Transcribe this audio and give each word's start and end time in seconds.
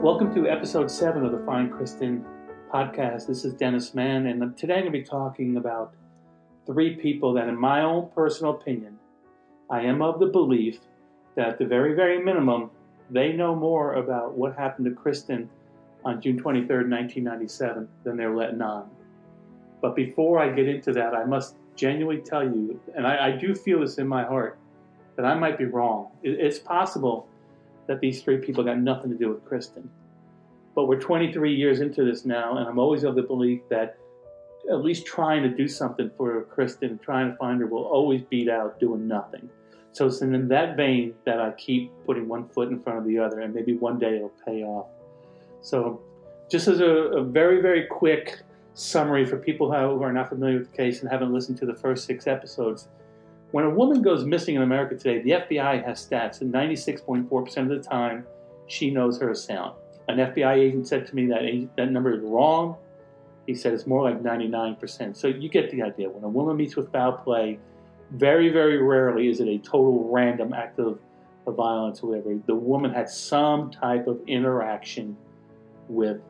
Welcome 0.00 0.34
to 0.34 0.48
episode 0.48 0.90
seven 0.90 1.26
of 1.26 1.32
the 1.32 1.44
Find 1.44 1.70
Kristen 1.70 2.24
podcast. 2.72 3.26
This 3.26 3.44
is 3.44 3.52
Dennis 3.52 3.92
Mann, 3.92 4.28
and 4.28 4.56
today 4.56 4.76
I'm 4.76 4.80
going 4.84 4.92
to 4.94 4.98
be 4.98 5.04
talking 5.04 5.58
about 5.58 5.92
three 6.64 6.94
people 6.96 7.34
that, 7.34 7.48
in 7.48 7.60
my 7.60 7.82
own 7.82 8.08
personal 8.14 8.54
opinion, 8.54 8.96
I 9.68 9.82
am 9.82 10.00
of 10.00 10.18
the 10.18 10.24
belief 10.24 10.78
that, 11.36 11.48
at 11.48 11.58
the 11.58 11.66
very, 11.66 11.94
very 11.94 12.18
minimum, 12.18 12.70
they 13.10 13.34
know 13.34 13.54
more 13.54 13.96
about 13.96 14.32
what 14.32 14.56
happened 14.56 14.86
to 14.86 14.92
Kristen 14.92 15.50
on 16.02 16.22
June 16.22 16.38
23rd, 16.38 16.88
1997, 16.88 17.86
than 18.02 18.16
they're 18.16 18.34
letting 18.34 18.62
on. 18.62 18.88
But 19.82 19.94
before 19.94 20.38
I 20.38 20.50
get 20.50 20.66
into 20.66 20.94
that, 20.94 21.14
I 21.14 21.26
must 21.26 21.56
genuinely 21.76 22.22
tell 22.22 22.42
you, 22.42 22.80
and 22.96 23.06
I, 23.06 23.26
I 23.26 23.30
do 23.32 23.54
feel 23.54 23.80
this 23.80 23.98
in 23.98 24.08
my 24.08 24.24
heart, 24.24 24.58
that 25.16 25.26
I 25.26 25.34
might 25.34 25.58
be 25.58 25.66
wrong. 25.66 26.08
It, 26.22 26.40
it's 26.40 26.58
possible 26.58 27.28
that 27.90 27.98
these 27.98 28.22
three 28.22 28.36
people 28.36 28.62
got 28.62 28.78
nothing 28.78 29.10
to 29.10 29.16
do 29.16 29.30
with 29.30 29.44
Kristen. 29.44 29.90
But 30.76 30.86
we're 30.86 31.00
23 31.00 31.52
years 31.52 31.80
into 31.80 32.04
this 32.04 32.24
now, 32.24 32.56
and 32.56 32.68
I'm 32.68 32.78
always 32.78 33.02
of 33.02 33.16
the 33.16 33.22
belief 33.22 33.62
that 33.68 33.98
at 34.70 34.84
least 34.84 35.06
trying 35.06 35.42
to 35.42 35.48
do 35.48 35.66
something 35.66 36.08
for 36.16 36.44
Kristen, 36.44 37.00
trying 37.02 37.32
to 37.32 37.36
find 37.36 37.60
her, 37.60 37.66
will 37.66 37.82
always 37.82 38.22
beat 38.22 38.48
out 38.48 38.78
doing 38.78 39.08
nothing. 39.08 39.50
So 39.90 40.06
it's 40.06 40.22
in 40.22 40.46
that 40.46 40.76
vein 40.76 41.14
that 41.24 41.40
I 41.40 41.50
keep 41.50 41.90
putting 42.06 42.28
one 42.28 42.48
foot 42.50 42.68
in 42.68 42.80
front 42.80 43.00
of 43.00 43.06
the 43.06 43.18
other, 43.18 43.40
and 43.40 43.52
maybe 43.52 43.74
one 43.74 43.98
day 43.98 44.14
it'll 44.14 44.32
pay 44.46 44.62
off. 44.62 44.86
So, 45.60 46.00
just 46.48 46.68
as 46.68 46.78
a, 46.78 46.86
a 46.86 47.24
very, 47.24 47.60
very 47.60 47.86
quick 47.86 48.38
summary 48.74 49.26
for 49.26 49.36
people 49.36 49.66
who 49.66 50.00
are 50.00 50.12
not 50.12 50.28
familiar 50.28 50.58
with 50.58 50.70
the 50.70 50.76
case 50.76 51.00
and 51.00 51.10
haven't 51.10 51.32
listened 51.32 51.58
to 51.58 51.66
the 51.66 51.74
first 51.74 52.06
six 52.06 52.28
episodes, 52.28 52.86
when 53.52 53.64
a 53.64 53.70
woman 53.70 54.02
goes 54.02 54.24
missing 54.24 54.54
in 54.56 54.62
America 54.62 54.96
today, 54.96 55.22
the 55.22 55.30
FBI 55.30 55.84
has 55.84 56.06
stats, 56.06 56.40
and 56.40 56.52
96.4% 56.52 57.56
of 57.58 57.68
the 57.68 57.78
time, 57.78 58.26
she 58.66 58.90
knows 58.90 59.18
her 59.20 59.30
assailant. 59.30 59.74
An 60.08 60.18
FBI 60.18 60.56
agent 60.56 60.88
said 60.88 61.06
to 61.06 61.14
me 61.14 61.26
that 61.26 61.68
that 61.76 61.90
number 61.90 62.14
is 62.14 62.20
wrong. 62.22 62.76
He 63.46 63.54
said 63.54 63.72
it's 63.72 63.86
more 63.86 64.02
like 64.02 64.22
99%. 64.22 65.16
So 65.16 65.28
you 65.28 65.48
get 65.48 65.70
the 65.70 65.82
idea. 65.82 66.08
When 66.08 66.22
a 66.24 66.28
woman 66.28 66.56
meets 66.56 66.76
with 66.76 66.92
foul 66.92 67.12
play, 67.12 67.58
very, 68.12 68.48
very 68.48 68.78
rarely 68.78 69.28
is 69.28 69.40
it 69.40 69.48
a 69.48 69.58
total 69.58 70.08
random 70.10 70.52
act 70.52 70.78
of, 70.78 70.98
of 71.46 71.54
violence 71.54 72.00
or 72.02 72.10
whatever. 72.10 72.38
The 72.46 72.54
woman 72.54 72.92
had 72.92 73.08
some 73.08 73.70
type 73.70 74.06
of 74.06 74.20
interaction 74.26 75.16
with 75.88 76.20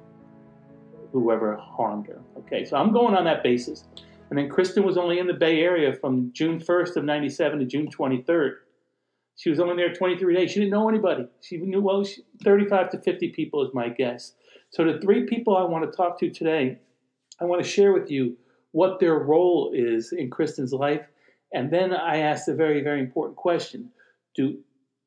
whoever 1.13 1.57
harmed 1.57 2.07
her. 2.07 2.21
Okay, 2.39 2.65
so 2.65 2.77
I'm 2.77 2.93
going 2.93 3.15
on 3.15 3.25
that 3.25 3.43
basis. 3.43 3.85
And 4.31 4.39
then 4.39 4.49
Kristen 4.49 4.85
was 4.85 4.97
only 4.97 5.19
in 5.19 5.27
the 5.27 5.35
Bay 5.35 5.61
Area 5.61 5.93
from 5.93 6.31
June 6.33 6.61
1st 6.61 6.97
of 6.97 7.05
97 7.05 7.59
to 7.59 7.65
June 7.67 7.89
23rd. 7.91 8.53
She 9.37 9.51
was 9.51 9.59
only 9.59 9.77
there 9.77 9.93
23 9.93 10.37
days. 10.37 10.53
She 10.53 10.61
didn't 10.61 10.71
know 10.71 10.89
anybody. 10.89 11.27
She 11.41 11.57
knew, 11.57 11.81
well, 11.81 12.05
she, 12.05 12.23
35 12.45 12.91
to 12.91 12.99
50 12.99 13.31
people 13.31 13.67
is 13.67 13.75
my 13.75 13.89
guess. 13.89 14.35
So 14.71 14.85
the 14.85 15.01
three 15.01 15.27
people 15.27 15.57
I 15.57 15.65
want 15.65 15.91
to 15.91 15.97
talk 15.97 16.19
to 16.21 16.31
today, 16.31 16.79
I 17.41 17.45
want 17.45 17.63
to 17.63 17.69
share 17.69 17.93
with 17.93 18.11
you 18.11 18.37
what 18.71 19.01
their 19.01 19.19
role 19.19 19.73
is 19.75 20.13
in 20.13 20.31
Kristen's 20.31 20.73
life. 20.73 21.07
And 21.53 21.73
then 21.73 21.93
I 21.93 22.19
ask 22.19 22.47
a 22.47 22.55
very, 22.55 22.83
very 22.85 23.01
important 23.01 23.37
question. 23.37 23.91
Do 24.37 24.59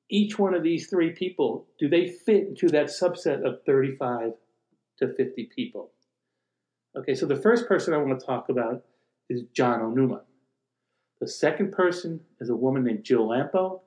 each 0.10 0.38
one 0.38 0.54
of 0.54 0.64
these 0.64 0.90
three 0.90 1.12
people, 1.12 1.66
do 1.80 1.88
they 1.88 2.08
fit 2.08 2.48
into 2.48 2.68
that 2.70 2.88
subset 2.88 3.46
of 3.46 3.64
35 3.66 4.34
to 5.00 5.14
50 5.14 5.50
people? 5.56 5.92
Okay, 6.98 7.16
so 7.16 7.26
the 7.26 7.38
first 7.38 7.68
person 7.68 7.94
I 7.94 7.98
want 7.98 8.20
to 8.20 8.26
talk 8.26 8.50
about 8.50 8.84
is 9.30 9.44
John 9.54 9.80
Onuma. 9.80 10.22
The 11.20 11.28
second 11.28 11.72
person 11.72 12.20
is 12.42 12.50
a 12.50 12.56
woman 12.56 12.84
named 12.84 13.04
Jill 13.04 13.28
Lampo, 13.28 13.82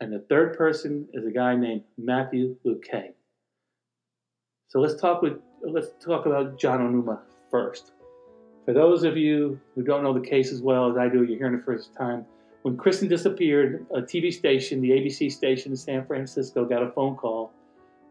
and 0.00 0.12
the 0.12 0.24
third 0.28 0.56
person 0.56 1.08
is 1.12 1.24
a 1.24 1.30
guy 1.30 1.56
named 1.56 1.82
Matthew 1.96 2.56
Luque. 2.66 3.12
So 4.68 4.80
let's 4.80 5.00
talk 5.00 5.22
with 5.22 5.38
let's 5.62 5.88
talk 6.04 6.26
about 6.26 6.58
John 6.58 6.80
Onuma 6.80 7.20
first. 7.50 7.92
For 8.64 8.72
those 8.72 9.04
of 9.04 9.16
you 9.16 9.60
who 9.74 9.82
don't 9.82 10.02
know 10.02 10.12
the 10.12 10.26
case 10.26 10.52
as 10.52 10.60
well 10.60 10.90
as 10.90 10.96
I 10.96 11.08
do, 11.08 11.24
you're 11.24 11.38
hearing 11.38 11.54
it 11.54 11.64
for 11.64 11.72
the 11.72 11.78
first 11.78 11.94
time. 11.94 12.24
When 12.62 12.76
Kristen 12.76 13.08
disappeared, 13.08 13.86
a 13.94 14.00
TV 14.00 14.32
station, 14.32 14.80
the 14.80 14.90
ABC 14.90 15.30
station 15.30 15.72
in 15.72 15.76
San 15.76 16.06
Francisco, 16.06 16.64
got 16.64 16.82
a 16.82 16.90
phone 16.92 17.14
call, 17.14 17.52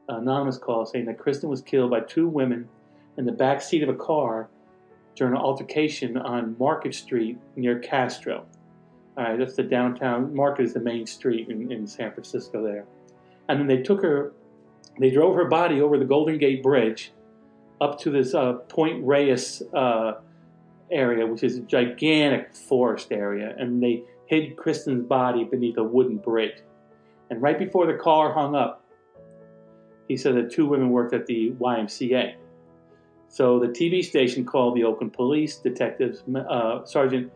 an 0.09 0.17
anonymous 0.17 0.59
call, 0.59 0.85
saying 0.85 1.06
that 1.06 1.17
Kristen 1.17 1.50
was 1.50 1.62
killed 1.62 1.89
by 1.89 2.01
two 2.01 2.28
women 2.28 2.69
in 3.17 3.25
the 3.25 3.31
back 3.31 3.62
seat 3.62 3.81
of 3.81 3.89
a 3.89 3.95
car 3.95 4.50
during 5.16 5.34
an 5.34 5.40
altercation 5.40 6.18
on 6.18 6.56
Market 6.59 6.96
Street 6.96 7.38
near 7.56 7.79
Castro. 7.79 8.46
All 9.18 9.24
right, 9.24 9.38
that's 9.38 9.56
the 9.56 9.63
downtown. 9.63 10.35
Market 10.35 10.66
is 10.66 10.74
the 10.74 10.79
main 10.79 11.06
street 11.06 11.50
in, 11.50 11.72
in 11.72 11.85
San 11.85 12.12
Francisco 12.12 12.63
there. 12.63 12.85
And 13.47 13.59
then 13.59 13.68
they 13.68 13.84
took 13.84 14.01
her, 14.01 14.34
they 15.00 15.12
drove 15.12 15.35
her 15.35 15.46
body 15.46 15.81
over 15.81 15.97
the 16.00 16.06
Golden 16.06 16.38
Gate 16.38 16.63
Bridge 16.63 17.12
up 17.79 18.00
to 18.00 18.09
this 18.09 18.34
uh, 18.34 18.53
Point 18.69 19.06
Reyes 19.06 19.62
uh, 19.74 20.13
area, 20.91 21.28
which 21.28 21.44
is 21.44 21.57
a 21.57 21.62
gigantic 21.62 22.56
forest 22.56 23.12
area. 23.12 23.56
And 23.57 23.84
they 23.84 24.03
hid 24.25 24.56
Kristen's 24.56 25.06
body 25.06 25.44
beneath 25.44 25.78
a 25.78 25.84
wooden 25.84 26.18
bridge. 26.18 26.63
And 27.30 27.41
right 27.41 27.59
before 27.59 27.85
the 27.85 27.95
car 27.95 28.34
hung 28.34 28.56
up, 28.56 28.84
he 30.07 30.18
said 30.18 30.35
that 30.35 30.51
two 30.51 30.66
women 30.66 30.90
worked 30.90 31.13
at 31.13 31.25
the 31.25 31.51
YMCA. 31.51 32.35
So 33.33 33.57
the 33.57 33.66
TV 33.66 34.05
station 34.05 34.45
called 34.45 34.75
the 34.75 34.83
Oakland 34.83 35.11
Police, 35.11 35.55
Detectives 35.55 36.21
uh, 36.35 36.85
Sergeant 36.85 37.31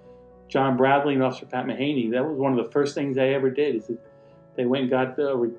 John 0.47 0.78
Bradley 0.78 1.16
and 1.16 1.24
Officer 1.24 1.47
Pat 1.47 1.66
Mahaney. 1.66 2.12
That 2.12 2.24
was 2.24 2.38
one 2.38 2.52
of 2.52 2.63
the 2.63 2.72
first 2.72 2.94
things 2.94 3.16
they 3.16 3.34
ever 3.34 3.50
did. 3.50 3.78
Is 3.78 3.88
that 3.88 3.97
they 4.56 4.68
went 4.68 4.84
and 4.84 4.91
got 4.91 5.16
the, 5.16 5.52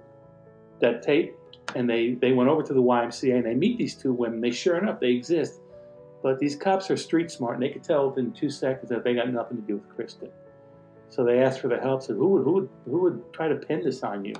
that 0.78 1.02
tape, 1.02 1.34
and 1.74 1.90
they 1.90 2.12
they 2.12 2.30
went 2.30 2.48
over 2.48 2.62
to 2.62 2.72
the 2.72 2.80
YMCA 2.80 3.34
and 3.34 3.46
they 3.46 3.54
meet 3.56 3.78
these 3.78 3.96
two 3.96 4.12
women. 4.12 4.40
They 4.40 4.52
sure 4.52 4.78
enough 4.78 5.00
they 5.00 5.10
exist, 5.10 5.58
but 6.22 6.38
these 6.38 6.54
cops 6.54 6.88
are 6.92 6.96
street 6.96 7.32
smart 7.32 7.54
and 7.54 7.62
they 7.64 7.70
could 7.70 7.82
tell 7.82 8.08
within 8.08 8.30
two 8.30 8.48
seconds 8.48 8.90
that 8.90 9.02
they 9.02 9.14
got 9.14 9.32
nothing 9.32 9.56
to 9.56 9.62
do 9.64 9.74
with 9.74 9.88
Kristen. 9.96 10.30
So 11.08 11.24
they 11.24 11.42
asked 11.42 11.58
for 11.58 11.66
the 11.66 11.80
help. 11.80 12.04
Said 12.04 12.14
who 12.14 12.28
would 12.28 12.44
who 12.44 12.52
would 12.52 12.68
who 12.84 12.98
would 13.00 13.32
try 13.32 13.48
to 13.48 13.56
pin 13.56 13.82
this 13.82 14.04
on 14.04 14.24
you? 14.24 14.34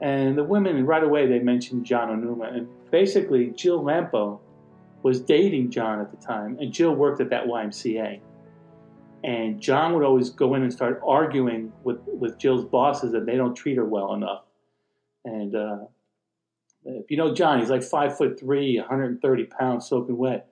And 0.00 0.36
the 0.36 0.42
women 0.42 0.84
right 0.84 1.04
away 1.04 1.28
they 1.28 1.38
mentioned 1.38 1.86
John 1.86 2.08
Onuma 2.08 2.56
and 2.56 2.68
basically 2.90 3.50
Jill 3.50 3.84
Lampo 3.84 4.40
was 5.08 5.20
dating 5.20 5.70
John 5.70 6.00
at 6.00 6.10
the 6.10 6.18
time, 6.18 6.58
and 6.60 6.70
Jill 6.70 6.94
worked 6.94 7.22
at 7.22 7.30
that 7.30 7.46
YMCA. 7.46 8.20
And 9.24 9.58
John 9.58 9.94
would 9.94 10.04
always 10.04 10.28
go 10.28 10.54
in 10.54 10.62
and 10.62 10.72
start 10.72 11.00
arguing 11.04 11.72
with, 11.82 11.98
with 12.04 12.38
Jill's 12.38 12.66
bosses 12.66 13.12
that 13.12 13.24
they 13.24 13.36
don't 13.36 13.54
treat 13.54 13.78
her 13.78 13.86
well 13.86 14.12
enough. 14.12 14.42
And 15.24 15.56
uh, 15.56 15.78
if 16.84 17.10
you 17.10 17.16
know 17.16 17.34
John, 17.34 17.58
he's 17.58 17.70
like 17.70 17.82
five 17.82 18.18
foot 18.18 18.38
three, 18.38 18.78
130 18.78 19.44
pounds, 19.44 19.88
soaking 19.88 20.18
wet, 20.18 20.50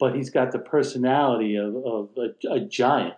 but 0.00 0.16
he's 0.16 0.30
got 0.30 0.52
the 0.52 0.58
personality 0.58 1.56
of, 1.56 1.76
of 1.76 2.08
a, 2.16 2.54
a 2.54 2.60
giant, 2.60 3.14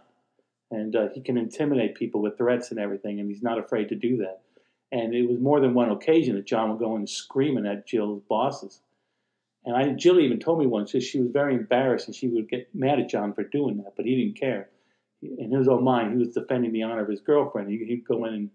and 0.72 0.96
uh, 0.96 1.06
he 1.14 1.20
can 1.20 1.38
intimidate 1.38 1.94
people 1.94 2.20
with 2.20 2.36
threats 2.36 2.72
and 2.72 2.80
everything, 2.80 3.20
and 3.20 3.30
he's 3.30 3.42
not 3.42 3.58
afraid 3.58 3.88
to 3.90 3.94
do 3.94 4.16
that. 4.16 4.40
And 4.90 5.14
it 5.14 5.28
was 5.28 5.38
more 5.38 5.60
than 5.60 5.72
one 5.72 5.90
occasion 5.90 6.34
that 6.34 6.46
John 6.46 6.70
would 6.70 6.80
go 6.80 6.96
in 6.96 7.06
screaming 7.06 7.64
at 7.64 7.86
Jill's 7.86 8.22
bosses. 8.28 8.80
And 9.64 9.76
I, 9.76 9.88
Jill 9.90 10.20
even 10.20 10.38
told 10.38 10.58
me 10.58 10.66
once 10.66 10.92
that 10.92 11.02
she 11.02 11.20
was 11.20 11.30
very 11.30 11.54
embarrassed 11.54 12.06
and 12.06 12.14
she 12.14 12.28
would 12.28 12.48
get 12.48 12.68
mad 12.74 12.98
at 12.98 13.08
John 13.08 13.32
for 13.32 13.44
doing 13.44 13.78
that, 13.78 13.94
but 13.96 14.04
he 14.04 14.14
didn't 14.16 14.38
care. 14.38 14.68
In 15.22 15.50
his 15.50 15.68
own 15.68 15.84
mind, 15.84 16.12
he 16.12 16.18
was 16.18 16.34
defending 16.34 16.72
the 16.72 16.82
honor 16.82 17.02
of 17.02 17.08
his 17.08 17.20
girlfriend. 17.20 17.70
He, 17.70 17.78
would 17.78 18.06
go 18.06 18.26
in 18.26 18.34
and, 18.34 18.50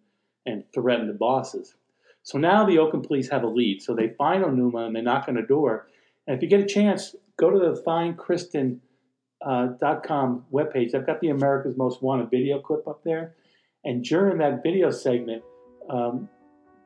and 0.45 0.63
threaten 0.71 1.07
the 1.07 1.13
bosses. 1.13 1.75
So 2.21 2.37
now 2.37 2.65
the 2.65 2.77
Oakland 2.77 3.07
police 3.07 3.29
have 3.29 3.43
a 3.43 3.47
lead. 3.47 3.81
So 3.81 3.95
they 3.95 4.09
find 4.09 4.43
Onuma 4.43 4.85
and 4.85 4.95
they 4.95 5.01
knock 5.01 5.27
on 5.27 5.33
the 5.33 5.41
door. 5.41 5.87
And 6.27 6.35
if 6.35 6.43
you 6.43 6.49
get 6.49 6.59
a 6.59 6.65
chance, 6.65 7.15
go 7.37 7.49
to 7.49 7.57
the 7.57 7.81
findkristen.com 7.81 8.79
uh, 9.41 10.55
webpage. 10.55 10.93
I've 10.93 11.07
got 11.07 11.21
the 11.21 11.29
America's 11.29 11.75
Most 11.75 12.03
Wanted 12.03 12.29
video 12.29 12.59
clip 12.59 12.87
up 12.87 13.03
there. 13.03 13.33
And 13.83 14.03
during 14.03 14.37
that 14.39 14.61
video 14.61 14.91
segment, 14.91 15.41
um, 15.89 16.29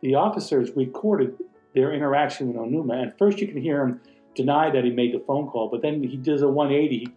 the 0.01 0.15
officers 0.15 0.71
recorded 0.77 1.35
their 1.73 1.93
interaction 1.93 2.47
with 2.47 2.57
Onuma. 2.57 3.01
And 3.01 3.17
first 3.17 3.39
you 3.39 3.47
can 3.47 3.61
hear 3.61 3.81
him 3.81 4.01
deny 4.35 4.69
that 4.69 4.83
he 4.83 4.91
made 4.91 5.13
the 5.13 5.19
phone 5.19 5.47
call, 5.47 5.69
but 5.69 5.81
then 5.81 6.03
he 6.03 6.17
does 6.17 6.41
a 6.41 6.47
180. 6.47 7.07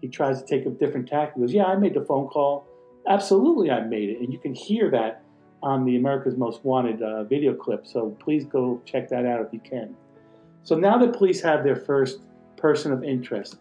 He, 0.00 0.08
tries 0.08 0.42
to 0.42 0.46
take 0.46 0.66
a 0.66 0.70
different 0.70 1.08
tack. 1.08 1.34
He 1.34 1.40
goes, 1.40 1.52
Yeah, 1.52 1.64
I 1.64 1.76
made 1.76 1.94
the 1.94 2.04
phone 2.04 2.28
call. 2.28 2.66
Absolutely, 3.08 3.70
I 3.70 3.80
made 3.80 4.10
it. 4.10 4.20
And 4.20 4.32
you 4.32 4.38
can 4.38 4.54
hear 4.54 4.90
that 4.90 5.22
on 5.62 5.86
the 5.86 5.96
America's 5.96 6.36
Most 6.36 6.62
Wanted 6.62 7.00
uh, 7.00 7.24
video 7.24 7.54
clip. 7.54 7.86
So 7.86 8.10
please 8.20 8.44
go 8.44 8.82
check 8.84 9.08
that 9.08 9.24
out 9.24 9.40
if 9.40 9.52
you 9.52 9.60
can. 9.60 9.96
So 10.62 10.76
now 10.76 10.98
the 10.98 11.08
police 11.08 11.40
have 11.40 11.64
their 11.64 11.76
first 11.76 12.20
person 12.56 12.92
of 12.92 13.02
interest, 13.02 13.56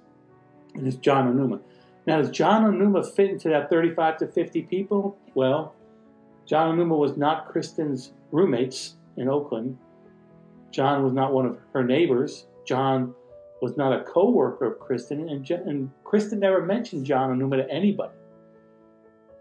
and 0.75 0.85
it's 0.85 0.97
John 0.97 1.33
Onuma. 1.33 1.61
Now, 2.05 2.17
does 2.17 2.29
John 2.29 2.63
Onuma 2.63 3.09
fit 3.15 3.29
into 3.29 3.49
that 3.49 3.69
35 3.69 4.17
to 4.17 4.27
50 4.27 4.63
people? 4.63 5.17
Well, 5.35 5.73
John 6.45 6.77
Onuma 6.77 6.97
was 6.97 7.15
not 7.15 7.47
Kristen's 7.47 8.11
roommates 8.31 8.95
in 9.15 9.29
Oakland. 9.29 9.77
John 10.73 11.03
was 11.03 11.13
not 11.13 11.31
one 11.31 11.45
of 11.45 11.57
her 11.73 11.83
neighbors. 11.83 12.47
John 12.65 13.13
was 13.61 13.77
not 13.77 13.93
a 13.93 14.03
co-worker 14.03 14.65
of 14.65 14.79
Kristen, 14.79 15.29
and, 15.29 15.49
and 15.49 15.89
Kristen 16.03 16.39
never 16.39 16.65
mentioned 16.65 17.05
John 17.05 17.29
Onuma 17.29 17.65
to 17.65 17.71
anybody. 17.71 18.13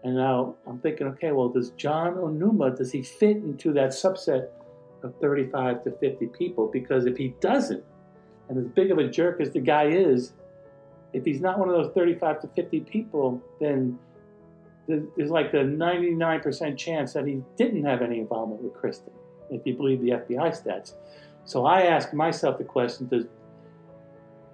And 0.03 0.15
now 0.15 0.55
I'm 0.67 0.79
thinking, 0.79 1.07
okay, 1.07 1.31
well, 1.31 1.49
does 1.49 1.71
John 1.71 2.15
Onuma, 2.15 2.77
does 2.77 2.91
he 2.91 3.01
fit 3.01 3.37
into 3.37 3.73
that 3.73 3.89
subset 3.89 4.47
of 5.01 5.13
35 5.19 5.83
to 5.83 5.91
50 5.91 6.27
people 6.27 6.67
because 6.71 7.05
if 7.05 7.17
he 7.17 7.33
doesn't, 7.41 7.83
and 8.49 8.57
as 8.57 8.67
big 8.67 8.91
of 8.91 8.97
a 8.97 9.07
jerk 9.07 9.41
as 9.41 9.51
the 9.51 9.59
guy 9.59 9.87
is, 9.87 10.33
if 11.13 11.25
he's 11.25 11.41
not 11.41 11.59
one 11.59 11.69
of 11.69 11.75
those 11.75 11.93
35 11.93 12.41
to 12.41 12.47
50 12.47 12.81
people, 12.81 13.41
then 13.59 13.97
there's 14.87 15.29
like 15.29 15.53
a 15.53 15.57
99% 15.57 16.77
chance 16.77 17.13
that 17.13 17.25
he 17.25 17.41
didn't 17.55 17.85
have 17.85 18.01
any 18.01 18.19
involvement 18.19 18.61
with 18.61 18.73
Kristen, 18.73 19.13
if 19.53 19.65
you 19.65 19.75
believe 19.75 20.01
the 20.01 20.09
FBI 20.09 20.49
stats. 20.49 20.93
So 21.45 21.65
I 21.65 21.83
ask 21.83 22.13
myself 22.13 22.57
the 22.57 22.63
question 22.63 23.07
does, 23.07 23.25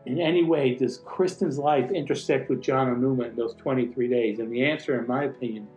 in 0.05 0.19
any 0.19 0.43
way, 0.43 0.75
does 0.75 0.97
Kristen's 1.05 1.57
life 1.57 1.91
intersect 1.91 2.49
with 2.49 2.61
John 2.61 2.87
Onuma 2.95 3.29
in 3.29 3.35
those 3.35 3.53
23 3.55 4.07
days? 4.07 4.39
And 4.39 4.51
the 4.51 4.65
answer, 4.65 4.99
in 4.99 5.07
my 5.07 5.25
opinion, 5.25 5.67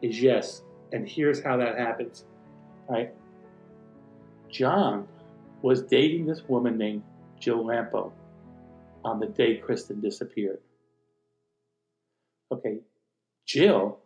is 0.00 0.20
yes. 0.20 0.62
And 0.92 1.08
here's 1.08 1.42
how 1.42 1.56
that 1.58 1.78
happens. 1.78 2.24
Right? 2.88 3.12
John 4.50 5.06
was 5.62 5.82
dating 5.82 6.26
this 6.26 6.42
woman 6.48 6.76
named 6.76 7.02
Jill 7.38 7.64
Lampo 7.64 8.12
on 9.04 9.18
the 9.18 9.26
day 9.26 9.56
Kristen 9.56 10.00
disappeared. 10.00 10.58
Okay, 12.52 12.80
Jill, 13.46 13.98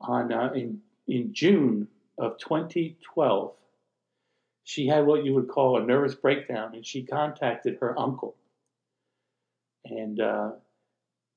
on 0.00 0.32
uh, 0.32 0.52
in 0.54 0.80
in 1.06 1.34
June 1.34 1.86
of 2.20 2.38
2012, 2.38 3.52
she 4.64 4.86
had 4.86 5.06
what 5.06 5.24
you 5.24 5.34
would 5.34 5.48
call 5.48 5.78
a 5.78 5.84
nervous 5.84 6.14
breakdown, 6.14 6.74
and 6.74 6.86
she 6.86 7.02
contacted 7.02 7.78
her 7.80 7.98
uncle. 7.98 8.36
And 9.86 10.20
uh, 10.20 10.50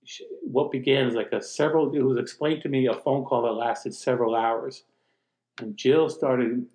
she, 0.03 0.25
what 0.41 0.71
began 0.71 1.07
as 1.07 1.15
like 1.15 1.31
a 1.31 1.41
several, 1.41 1.95
it 1.95 2.01
was 2.01 2.17
explained 2.17 2.61
to 2.63 2.69
me 2.69 2.87
a 2.87 2.93
phone 2.93 3.23
call 3.23 3.43
that 3.43 3.53
lasted 3.53 3.95
several 3.95 4.35
hours. 4.35 4.83
And 5.59 5.77
Jill 5.77 6.09
started 6.09 6.65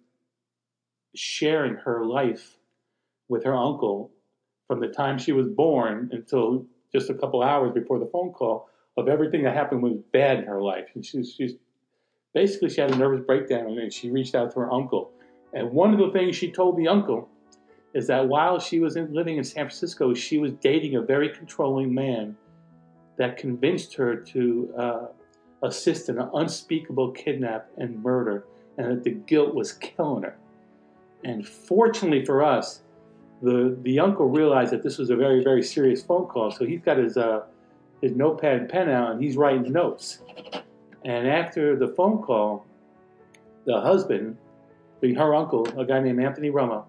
sharing 1.15 1.75
her 1.75 2.07
life 2.07 2.57
with 3.29 3.45
her 3.45 3.55
uncle 3.55 4.11
from 4.67 4.81
the 4.81 4.89
time 4.89 5.19
she 5.19 5.33
was 5.33 5.49
born 5.49 6.09
until 6.13 6.67
just 6.93 7.11
a 7.11 7.15
couple 7.15 7.43
hours 7.43 7.73
before 7.75 7.99
the 7.99 8.09
phone 8.13 8.33
call 8.33 8.69
of 8.97 9.09
everything 9.09 9.43
that 9.45 9.55
happened 9.55 9.83
was 9.83 9.99
bad 10.13 10.39
in 10.39 10.45
her 10.47 10.63
life. 10.63 10.89
And 10.95 11.05
she's, 11.05 11.35
she's 11.37 11.55
basically 12.35 12.69
she 12.69 12.81
had 12.81 12.91
a 12.91 12.97
nervous 12.97 13.25
breakdown 13.25 13.79
and 13.79 13.93
she 13.93 14.11
reached 14.11 14.35
out 14.35 14.53
to 14.53 14.61
her 14.61 14.73
uncle. 14.73 15.11
And 15.55 15.71
one 15.71 15.93
of 15.93 15.99
the 15.99 16.11
things 16.11 16.37
she 16.37 16.51
told 16.51 16.77
the 16.77 16.89
uncle 16.89 17.29
is 17.95 18.07
that 18.09 18.29
while 18.29 18.59
she 18.59 18.81
was 18.81 18.97
in, 18.97 19.13
living 19.13 19.39
in 19.39 19.45
San 19.45 19.65
Francisco, 19.65 20.15
she 20.15 20.39
was 20.39 20.53
dating 20.61 20.97
a 20.97 21.03
very 21.03 21.31
controlling 21.31 21.93
man 21.93 22.37
that 23.17 23.37
convinced 23.37 23.95
her 23.95 24.15
to 24.15 24.75
uh, 24.79 25.07
assist 25.63 26.09
in 26.09 26.19
an 26.19 26.31
unspeakable 26.35 27.11
kidnap 27.13 27.69
and 27.79 28.01
murder, 28.03 28.45
and 28.77 28.91
that 28.91 29.03
the 29.03 29.11
guilt 29.11 29.55
was 29.55 29.73
killing 29.73 30.23
her. 30.23 30.37
And 31.25 31.47
fortunately 31.47 32.25
for 32.25 32.45
us, 32.45 32.83
the, 33.43 33.77
the 33.83 33.99
uncle 33.99 34.29
realized 34.29 34.73
that 34.73 34.83
this 34.83 34.99
was 34.99 35.11
a 35.11 35.17
very, 35.17 35.43
very 35.43 35.63
serious 35.63 36.03
phone 36.03 36.27
call, 36.27 36.51
so 36.51 36.65
he's 36.65 36.81
got 36.81 36.99
his, 36.99 37.17
uh, 37.17 37.43
his 38.03 38.13
notepad 38.13 38.61
and 38.61 38.69
pen 38.69 38.89
out 38.89 39.13
and 39.13 39.23
he's 39.23 39.37
writing 39.37 39.73
notes. 39.73 40.21
And 41.09 41.27
after 41.27 41.75
the 41.75 41.89
phone 41.89 42.23
call, 42.23 42.67
the 43.65 43.81
husband, 43.81 44.37
her 45.03 45.35
uncle, 45.35 45.67
a 45.81 45.87
guy 45.87 46.01
named 46.01 46.21
Anthony 46.23 46.51
Romo, 46.51 46.85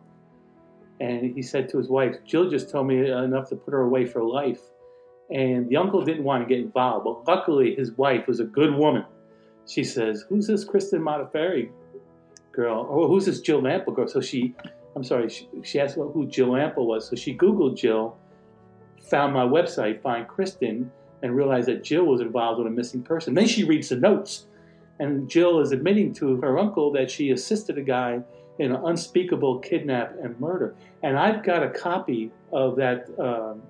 and 0.99 1.33
he 1.33 1.41
said 1.41 1.69
to 1.69 1.77
his 1.77 1.87
wife, 1.87 2.17
Jill 2.25 2.49
just 2.49 2.69
told 2.69 2.87
me 2.87 3.09
enough 3.09 3.47
to 3.47 3.55
put 3.55 3.71
her 3.71 3.83
away 3.83 4.05
for 4.05 4.21
life. 4.21 4.59
And 5.29 5.69
the 5.69 5.77
uncle 5.77 6.03
didn't 6.03 6.25
want 6.25 6.43
to 6.43 6.53
get 6.53 6.61
involved, 6.61 7.05
but 7.05 7.33
luckily 7.33 7.75
his 7.75 7.93
wife 7.93 8.27
was 8.27 8.41
a 8.41 8.43
good 8.43 8.75
woman. 8.75 9.05
She 9.65 9.85
says, 9.85 10.25
Who's 10.27 10.47
this 10.47 10.65
Kristen 10.65 11.01
Modafferi 11.01 11.69
girl? 12.51 12.87
Or 12.89 13.07
who's 13.07 13.25
this 13.25 13.39
Jill 13.39 13.61
Lampo 13.61 13.95
girl? 13.95 14.09
So 14.09 14.19
she, 14.19 14.53
I'm 14.97 15.03
sorry, 15.05 15.29
she, 15.29 15.47
she 15.63 15.79
asked 15.79 15.95
who 15.95 16.27
Jill 16.27 16.49
Lampo 16.49 16.79
was. 16.79 17.07
So 17.07 17.15
she 17.15 17.37
Googled 17.37 17.77
Jill, 17.77 18.17
found 19.09 19.31
my 19.31 19.45
website, 19.45 20.01
Find 20.01 20.27
Kristen, 20.27 20.91
and 21.21 21.35
realized 21.35 21.67
that 21.67 21.83
Jill 21.83 22.05
was 22.05 22.21
involved 22.21 22.59
with 22.59 22.67
a 22.67 22.71
missing 22.71 23.03
person. 23.03 23.33
Then 23.33 23.47
she 23.47 23.63
reads 23.63 23.89
the 23.89 23.97
notes, 23.97 24.45
and 24.99 25.29
Jill 25.29 25.59
is 25.59 25.71
admitting 25.71 26.13
to 26.15 26.37
her 26.41 26.57
uncle 26.57 26.91
that 26.93 27.09
she 27.11 27.31
assisted 27.31 27.77
a 27.77 27.81
guy 27.81 28.21
in 28.59 28.73
an 28.73 28.81
unspeakable 28.85 29.59
kidnap 29.59 30.15
and 30.21 30.39
murder. 30.39 30.75
And 31.03 31.17
I've 31.17 31.43
got 31.43 31.63
a 31.63 31.69
copy 31.69 32.31
of 32.51 32.75
that 32.75 33.09
um, 33.19 33.61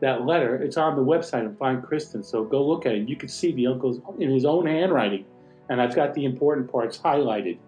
that 0.00 0.26
letter. 0.26 0.56
It's 0.56 0.76
on 0.76 0.94
the 0.94 1.02
website 1.02 1.40
and 1.40 1.58
Find 1.58 1.82
Kristen, 1.82 2.22
so 2.22 2.44
go 2.44 2.64
look 2.64 2.86
at 2.86 2.94
it. 2.94 3.08
You 3.08 3.16
can 3.16 3.28
see 3.28 3.52
the 3.52 3.66
uncle's 3.66 4.00
in 4.18 4.30
his 4.30 4.44
own 4.44 4.66
handwriting, 4.66 5.24
and 5.68 5.80
I've 5.80 5.94
got 5.94 6.14
the 6.14 6.24
important 6.24 6.70
parts 6.70 6.98
highlighted, 6.98 7.58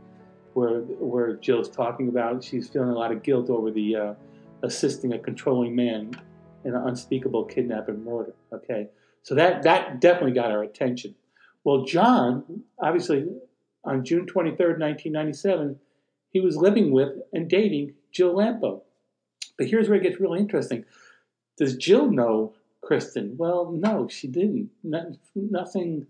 where 0.55 0.81
where 0.81 1.35
Jill's 1.37 1.69
talking 1.69 2.09
about 2.09 2.45
she's 2.45 2.69
feeling 2.69 2.91
a 2.91 2.95
lot 2.95 3.13
of 3.13 3.23
guilt 3.23 3.51
over 3.51 3.71
the 3.71 3.97
uh, 3.97 4.15
assisting 4.63 5.15
a 5.15 5.19
controlling 5.19 5.75
man 5.75 6.13
an 6.69 6.77
unspeakable 6.77 7.45
kidnap 7.45 7.89
and 7.89 8.05
murder. 8.05 8.35
Okay, 8.53 8.89
so 9.23 9.35
that 9.35 9.63
that 9.63 10.01
definitely 10.01 10.33
got 10.33 10.51
our 10.51 10.63
attention. 10.63 11.15
Well, 11.65 11.85
John, 11.85 12.63
obviously, 12.81 13.27
on 13.85 14.05
June 14.05 14.27
23rd, 14.27 14.79
1997, 14.79 15.79
he 16.31 16.41
was 16.41 16.57
living 16.57 16.93
with 16.93 17.11
and 17.33 17.49
dating 17.49 17.95
Jill 18.13 18.35
Lampo. 18.35 18.83
But 19.57 19.67
here's 19.67 19.89
where 19.89 19.99
it 19.99 20.03
gets 20.03 20.21
really 20.21 20.39
interesting. 20.39 20.85
Does 21.57 21.77
Jill 21.77 22.11
know 22.11 22.55
Kristen? 22.81 23.37
Well, 23.37 23.73
no, 23.73 24.09
she 24.09 24.29
didn't. 24.29 24.71
nothing 25.35 26.07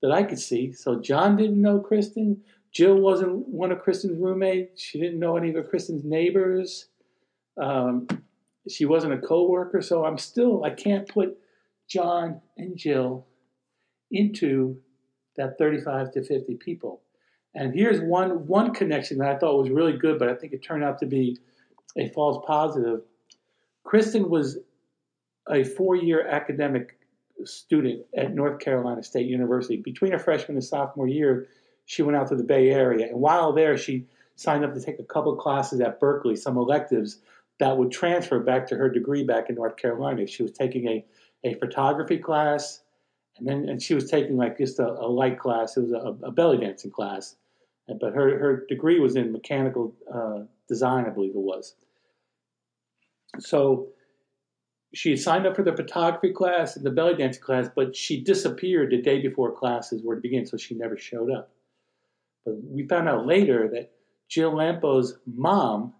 that 0.00 0.12
I 0.12 0.22
could 0.22 0.38
see. 0.38 0.72
So 0.72 1.00
John 1.00 1.36
didn't 1.36 1.60
know 1.60 1.80
Kristen. 1.80 2.42
Jill 2.72 2.96
wasn't 2.96 3.48
one 3.48 3.72
of 3.72 3.80
Kristen's 3.80 4.18
roommates. 4.18 4.80
She 4.80 5.00
didn't 5.00 5.18
know 5.18 5.36
any 5.36 5.52
of 5.52 5.68
Kristen's 5.68 6.04
neighbors. 6.04 6.86
Um, 7.56 8.06
she 8.68 8.84
wasn't 8.84 9.12
a 9.12 9.18
co-worker. 9.18 9.82
So 9.82 10.04
I'm 10.04 10.18
still 10.18 10.64
I 10.64 10.70
can't 10.70 11.08
put 11.08 11.38
John 11.88 12.40
and 12.56 12.76
Jill 12.76 13.26
into 14.10 14.78
that 15.36 15.58
35 15.58 16.12
to 16.12 16.24
50 16.24 16.54
people. 16.56 17.00
And 17.54 17.74
here's 17.74 18.00
one 18.00 18.46
one 18.46 18.74
connection 18.74 19.18
that 19.18 19.28
I 19.28 19.38
thought 19.38 19.58
was 19.58 19.70
really 19.70 19.96
good, 19.96 20.18
but 20.18 20.28
I 20.28 20.34
think 20.34 20.52
it 20.52 20.62
turned 20.62 20.84
out 20.84 20.98
to 21.00 21.06
be 21.06 21.38
a 21.96 22.08
false 22.10 22.44
positive. 22.46 23.00
Kristen 23.84 24.28
was 24.28 24.58
a 25.50 25.64
four-year 25.64 26.26
academic 26.28 26.98
student 27.44 28.04
at 28.16 28.34
North 28.34 28.60
Carolina 28.60 29.02
State 29.02 29.26
University. 29.26 29.76
Between 29.76 30.12
her 30.12 30.18
freshman 30.18 30.56
and 30.56 30.64
sophomore 30.64 31.08
year, 31.08 31.48
she 31.86 32.02
went 32.02 32.16
out 32.16 32.28
to 32.28 32.36
the 32.36 32.44
Bay 32.44 32.68
Area, 32.70 33.06
and 33.06 33.18
while 33.18 33.52
there, 33.52 33.78
she 33.78 34.06
signed 34.36 34.64
up 34.64 34.74
to 34.74 34.80
take 34.80 34.98
a 34.98 35.04
couple 35.04 35.34
classes 35.36 35.80
at 35.80 35.98
Berkeley, 35.98 36.36
some 36.36 36.56
electives 36.56 37.18
that 37.58 37.76
would 37.76 37.90
transfer 37.90 38.38
back 38.38 38.66
to 38.68 38.76
her 38.76 38.88
degree 38.88 39.24
back 39.24 39.48
in 39.48 39.56
North 39.56 39.76
Carolina. 39.76 40.26
She 40.26 40.42
was 40.42 40.52
taking 40.52 40.86
a, 40.88 41.04
a 41.44 41.54
photography 41.54 42.18
class, 42.18 42.82
and 43.36 43.46
then 43.46 43.68
and 43.68 43.82
she 43.82 43.94
was 43.94 44.10
taking 44.10 44.36
like 44.36 44.58
just 44.58 44.78
a, 44.78 44.88
a 44.88 45.08
light 45.08 45.38
class. 45.38 45.76
It 45.76 45.82
was 45.82 45.92
a, 45.92 46.26
a, 46.26 46.30
belly 46.30 46.58
dancing 46.58 46.90
class, 46.90 47.36
but 48.00 48.14
her 48.14 48.38
her 48.38 48.66
degree 48.68 49.00
was 49.00 49.16
in 49.16 49.32
mechanical 49.32 49.94
uh, 50.12 50.40
design, 50.68 51.06
I 51.06 51.10
believe 51.10 51.34
it 51.34 51.38
was. 51.38 51.74
So 53.40 53.88
she 54.94 55.16
signed 55.16 55.46
up 55.46 55.56
for 55.56 55.62
the 55.62 55.76
photography 55.76 56.32
class 56.32 56.76
and 56.76 56.84
the 56.84 56.90
belly 56.90 57.14
dancing 57.14 57.42
class, 57.42 57.68
but 57.74 57.94
she 57.94 58.22
disappeared 58.22 58.90
the 58.90 59.02
day 59.02 59.20
before 59.20 59.52
classes 59.52 60.02
were 60.02 60.14
to 60.14 60.20
begin, 60.20 60.46
so 60.46 60.56
she 60.56 60.74
never 60.74 60.96
showed 60.96 61.30
up. 61.30 61.50
But 62.44 62.54
we 62.62 62.86
found 62.86 63.08
out 63.08 63.26
later 63.26 63.68
that 63.74 63.90
Jill 64.28 64.54
Lampo's 64.54 65.18
mom 65.26 65.92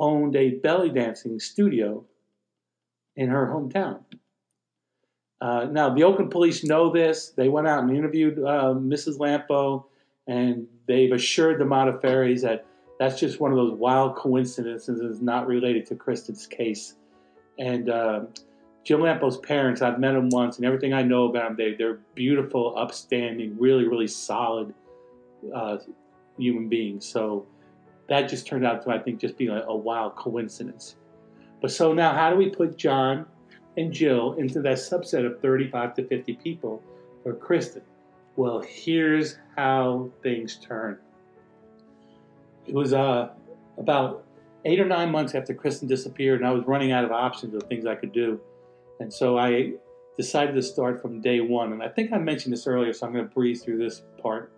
owned 0.00 0.34
a 0.34 0.50
belly 0.56 0.90
dancing 0.90 1.38
studio 1.38 2.04
in 3.14 3.28
her 3.28 3.46
hometown. 3.46 4.00
Uh, 5.40 5.66
now, 5.70 5.94
the 5.94 6.02
Oakland 6.02 6.30
police 6.30 6.64
know 6.64 6.92
this. 6.92 7.30
They 7.30 7.48
went 7.48 7.68
out 7.68 7.82
and 7.82 7.96
interviewed 7.96 8.38
uh, 8.38 8.74
Mrs. 8.74 9.18
Lampo, 9.18 9.84
and 10.26 10.66
they've 10.86 11.12
assured 11.12 11.60
the 11.60 11.64
Modafferis 11.64 12.42
that 12.42 12.66
that's 12.98 13.18
just 13.18 13.40
one 13.40 13.50
of 13.50 13.56
those 13.56 13.72
wild 13.72 14.16
coincidences 14.16 15.00
and 15.00 15.10
is 15.10 15.22
not 15.22 15.46
related 15.46 15.86
to 15.86 15.94
Kristen's 15.94 16.46
case. 16.46 16.96
And 17.58 17.88
uh, 17.88 18.20
Jim 18.84 19.00
Lampo's 19.00 19.38
parents, 19.38 19.80
I've 19.80 19.98
met 19.98 20.12
them 20.12 20.28
once, 20.28 20.56
and 20.56 20.66
everything 20.66 20.92
I 20.92 21.02
know 21.02 21.24
about 21.24 21.48
them, 21.48 21.56
they, 21.56 21.74
they're 21.74 22.00
beautiful, 22.14 22.74
upstanding, 22.76 23.56
really, 23.58 23.88
really 23.88 24.06
solid 24.06 24.74
uh, 25.54 25.78
human 26.38 26.68
beings. 26.68 27.06
So 27.06 27.46
that 28.10 28.28
just 28.28 28.44
turned 28.44 28.66
out 28.66 28.82
to, 28.82 28.90
I 28.90 28.98
think, 28.98 29.20
just 29.20 29.38
be 29.38 29.46
a, 29.46 29.64
a 29.66 29.74
wild 29.74 30.16
coincidence. 30.16 30.96
But 31.62 31.70
so 31.70 31.92
now, 31.92 32.12
how 32.12 32.28
do 32.30 32.36
we 32.36 32.50
put 32.50 32.76
John 32.76 33.24
and 33.76 33.92
Jill 33.92 34.32
into 34.32 34.60
that 34.62 34.78
subset 34.78 35.24
of 35.24 35.40
35 35.40 35.94
to 35.94 36.06
50 36.06 36.34
people 36.34 36.82
for 37.22 37.34
Kristen? 37.34 37.82
Well, 38.34 38.60
here's 38.66 39.38
how 39.56 40.10
things 40.24 40.56
turn. 40.56 40.98
It 42.66 42.74
was 42.74 42.92
uh, 42.92 43.30
about 43.78 44.24
eight 44.64 44.80
or 44.80 44.86
nine 44.86 45.12
months 45.12 45.36
after 45.36 45.54
Kristen 45.54 45.86
disappeared, 45.86 46.40
and 46.40 46.48
I 46.48 46.52
was 46.52 46.64
running 46.66 46.90
out 46.90 47.04
of 47.04 47.12
options 47.12 47.54
of 47.54 47.62
things 47.64 47.86
I 47.86 47.94
could 47.94 48.12
do. 48.12 48.40
And 48.98 49.12
so 49.12 49.38
I 49.38 49.74
decided 50.16 50.56
to 50.56 50.62
start 50.62 51.00
from 51.00 51.20
day 51.20 51.40
one. 51.40 51.72
And 51.72 51.82
I 51.82 51.88
think 51.88 52.12
I 52.12 52.18
mentioned 52.18 52.52
this 52.52 52.66
earlier, 52.66 52.92
so 52.92 53.06
I'm 53.06 53.12
going 53.12 53.28
to 53.28 53.32
breeze 53.32 53.62
through 53.62 53.78
this 53.78 54.02
part. 54.20 54.52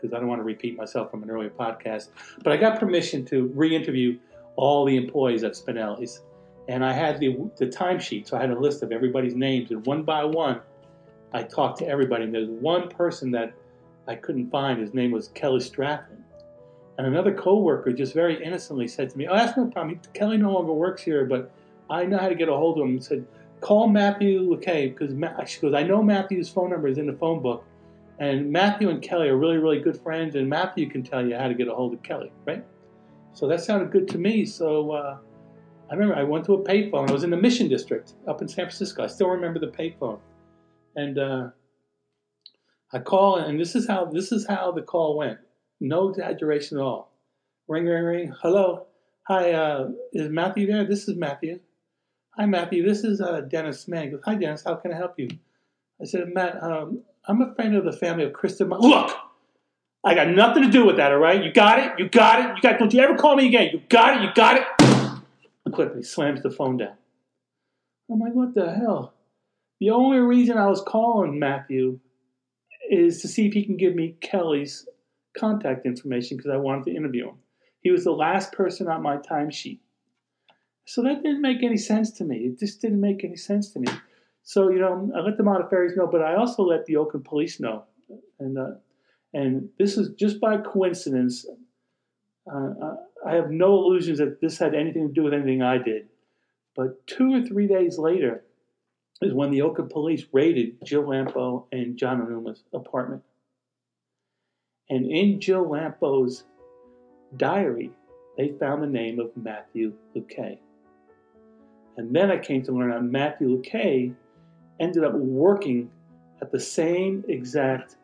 Because 0.00 0.14
I 0.14 0.18
don't 0.18 0.28
want 0.28 0.40
to 0.40 0.44
repeat 0.44 0.76
myself 0.76 1.10
from 1.10 1.22
an 1.22 1.30
earlier 1.30 1.50
podcast. 1.50 2.08
But 2.42 2.52
I 2.52 2.56
got 2.56 2.78
permission 2.78 3.24
to 3.26 3.46
re-interview 3.54 4.18
all 4.56 4.84
the 4.84 4.96
employees 4.96 5.44
at 5.44 5.52
Spinelli's, 5.52 6.22
and 6.68 6.84
I 6.84 6.92
had 6.92 7.18
the 7.18 7.36
the 7.56 7.66
timesheet, 7.66 8.28
so 8.28 8.36
I 8.36 8.40
had 8.40 8.50
a 8.50 8.58
list 8.58 8.82
of 8.82 8.92
everybody's 8.92 9.34
names, 9.34 9.70
and 9.70 9.84
one 9.86 10.02
by 10.02 10.24
one, 10.24 10.60
I 11.32 11.42
talked 11.42 11.78
to 11.78 11.86
everybody. 11.86 12.24
And 12.24 12.34
there's 12.34 12.48
one 12.48 12.88
person 12.88 13.30
that 13.32 13.52
I 14.06 14.14
couldn't 14.14 14.50
find. 14.50 14.80
His 14.80 14.94
name 14.94 15.10
was 15.10 15.28
Kelly 15.28 15.60
Strathman. 15.60 16.22
And 16.98 17.06
another 17.06 17.32
coworker 17.32 17.92
just 17.92 18.12
very 18.12 18.42
innocently 18.44 18.88
said 18.88 19.10
to 19.10 19.18
me, 19.18 19.26
"Oh, 19.26 19.34
that's 19.34 19.56
no 19.56 19.66
problem. 19.66 20.00
Kelly 20.12 20.36
no 20.36 20.52
longer 20.52 20.72
works 20.72 21.02
here, 21.02 21.24
but 21.24 21.50
I 21.88 22.04
know 22.04 22.18
how 22.18 22.28
to 22.28 22.34
get 22.34 22.48
a 22.48 22.54
hold 22.54 22.78
of 22.78 22.84
him." 22.84 22.90
And 22.90 23.04
said, 23.04 23.24
"Call 23.60 23.88
Matthew 23.88 24.40
Luque, 24.40 24.94
because 24.94 25.50
she 25.50 25.60
goes, 25.60 25.74
I 25.74 25.82
know 25.82 26.02
Matthew's 26.02 26.48
phone 26.48 26.70
number 26.70 26.88
is 26.88 26.98
in 26.98 27.06
the 27.06 27.14
phone 27.14 27.40
book, 27.40 27.64
and 28.20 28.52
Matthew 28.52 28.90
and 28.90 29.02
Kelly 29.02 29.28
are 29.28 29.36
really, 29.36 29.56
really 29.56 29.80
good 29.80 30.00
friends, 30.00 30.36
and 30.36 30.48
Matthew 30.48 30.88
can 30.88 31.02
tell 31.02 31.26
you 31.26 31.36
how 31.36 31.48
to 31.48 31.54
get 31.54 31.66
a 31.66 31.74
hold 31.74 31.94
of 31.94 32.02
Kelly, 32.02 32.30
right?" 32.46 32.64
So 33.32 33.48
that 33.48 33.60
sounded 33.60 33.90
good 33.90 34.06
to 34.08 34.18
me. 34.18 34.44
So 34.44 34.92
uh, 34.92 35.18
I 35.90 35.94
remember 35.94 36.14
I 36.14 36.22
went 36.22 36.44
to 36.44 36.54
a 36.54 36.62
payphone. 36.62 37.08
I 37.08 37.12
was 37.12 37.24
in 37.24 37.30
the 37.30 37.36
Mission 37.36 37.68
District 37.68 38.12
up 38.28 38.42
in 38.42 38.48
San 38.48 38.66
Francisco. 38.66 39.02
I 39.02 39.08
still 39.08 39.28
remember 39.28 39.58
the 39.58 39.68
payphone, 39.68 40.20
and 40.94 41.18
uh, 41.18 41.48
I 42.92 42.98
call, 43.00 43.36
and 43.36 43.58
this 43.58 43.74
is 43.74 43.88
how 43.88 44.04
this 44.04 44.30
is 44.30 44.46
how 44.46 44.70
the 44.70 44.82
call 44.82 45.16
went. 45.16 45.38
No 45.80 46.10
exaggeration 46.10 46.78
at 46.78 46.82
all. 46.82 47.10
Ring, 47.66 47.86
ring, 47.86 48.04
ring. 48.04 48.34
Hello. 48.42 48.86
Hi, 49.28 49.52
uh, 49.52 49.88
is 50.12 50.28
Matthew 50.28 50.66
there? 50.66 50.84
This 50.84 51.08
is 51.08 51.16
Matthew. 51.16 51.60
Hi, 52.36 52.46
Matthew. 52.46 52.86
This 52.86 53.04
is 53.04 53.20
uh, 53.20 53.42
Dennis 53.42 53.86
Mann. 53.86 54.18
Hi, 54.24 54.34
Dennis. 54.34 54.64
How 54.64 54.74
can 54.74 54.92
I 54.92 54.96
help 54.96 55.18
you? 55.18 55.28
I 56.00 56.04
said, 56.04 56.32
Matt, 56.34 56.62
um, 56.62 57.02
I'm 57.26 57.40
a 57.42 57.54
friend 57.54 57.76
of 57.76 57.84
the 57.84 57.92
family 57.92 58.24
of 58.24 58.32
Kristen. 58.32 58.68
Ma- 58.68 58.78
Look, 58.78 59.16
I 60.04 60.14
got 60.14 60.28
nothing 60.28 60.62
to 60.62 60.70
do 60.70 60.84
with 60.86 60.96
that. 60.96 61.12
All 61.12 61.18
right, 61.18 61.42
you 61.42 61.52
got 61.52 61.78
it. 61.78 61.98
You 61.98 62.08
got 62.08 62.40
it. 62.40 62.56
You 62.56 62.62
got. 62.62 62.78
Don't 62.78 62.92
you 62.92 63.00
ever 63.00 63.16
call 63.16 63.36
me 63.36 63.46
again. 63.46 63.70
You 63.72 63.82
got 63.88 64.16
it. 64.16 64.22
You 64.22 64.30
got 64.34 64.56
it. 64.56 65.22
Quickly 65.72 66.02
slams 66.02 66.42
the 66.42 66.50
phone 66.50 66.78
down. 66.78 66.94
I'm 68.10 68.18
like, 68.18 68.32
what 68.32 68.54
the 68.54 68.72
hell? 68.72 69.14
The 69.78 69.90
only 69.90 70.18
reason 70.18 70.58
I 70.58 70.66
was 70.66 70.82
calling 70.82 71.38
Matthew 71.38 72.00
is 72.90 73.22
to 73.22 73.28
see 73.28 73.46
if 73.46 73.52
he 73.52 73.64
can 73.64 73.76
give 73.76 73.94
me 73.94 74.16
Kelly's 74.20 74.86
contact 75.38 75.86
information 75.86 76.36
because 76.36 76.50
I 76.50 76.56
wanted 76.56 76.86
to 76.86 76.96
interview 76.96 77.28
him. 77.28 77.36
He 77.82 77.90
was 77.90 78.04
the 78.04 78.10
last 78.10 78.52
person 78.52 78.88
on 78.88 79.02
my 79.02 79.18
timesheet. 79.18 79.78
So 80.86 81.02
that 81.02 81.22
didn't 81.22 81.40
make 81.40 81.62
any 81.62 81.76
sense 81.76 82.10
to 82.12 82.24
me. 82.24 82.38
It 82.38 82.58
just 82.58 82.80
didn't 82.82 83.00
make 83.00 83.22
any 83.22 83.36
sense 83.36 83.70
to 83.72 83.78
me. 83.78 83.88
So, 84.42 84.70
you 84.70 84.78
know, 84.78 85.10
I 85.16 85.20
let 85.20 85.36
the 85.36 85.42
Modafferis 85.42 85.96
know, 85.96 86.08
but 86.10 86.22
I 86.22 86.34
also 86.34 86.62
let 86.62 86.86
the 86.86 86.96
Oakland 86.96 87.24
police 87.24 87.60
know. 87.60 87.84
And, 88.38 88.58
uh, 88.58 88.74
and 89.32 89.68
this 89.78 89.96
is 89.96 90.10
just 90.18 90.40
by 90.40 90.58
coincidence. 90.58 91.46
Uh, 92.52 92.70
uh, 92.82 92.96
I 93.26 93.34
have 93.34 93.50
no 93.50 93.74
illusions 93.74 94.18
that 94.18 94.40
this 94.40 94.58
had 94.58 94.74
anything 94.74 95.08
to 95.08 95.14
do 95.14 95.22
with 95.22 95.34
anything 95.34 95.62
I 95.62 95.78
did. 95.78 96.08
But 96.74 97.06
two 97.06 97.34
or 97.34 97.42
three 97.42 97.66
days 97.66 97.98
later 97.98 98.44
is 99.22 99.34
when 99.34 99.50
the 99.50 99.62
Oakland 99.62 99.90
police 99.90 100.24
raided 100.32 100.78
Jill 100.84 101.04
Lampo 101.04 101.66
and 101.72 101.96
John 101.96 102.20
Onuma's 102.20 102.64
apartment. 102.72 103.22
And 104.88 105.06
in 105.10 105.40
Jill 105.40 105.66
Lampo's 105.66 106.44
diary, 107.36 107.90
they 108.36 108.54
found 108.58 108.82
the 108.82 108.86
name 108.86 109.20
of 109.20 109.30
Matthew 109.36 109.92
Luque. 110.16 110.58
And 111.96 112.16
then 112.16 112.30
I 112.30 112.38
came 112.38 112.62
to 112.64 112.72
learn 112.72 112.90
that 112.90 113.02
Matthew 113.02 113.60
Luque 113.60 114.14
ended 114.80 115.04
up 115.04 115.14
working 115.14 115.90
at 116.40 116.50
the 116.50 116.58
same 116.58 117.24
exact 117.28 117.96